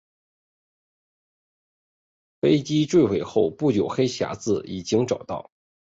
[2.39, 5.51] 飞机坠毁后不久黑匣子已经找到。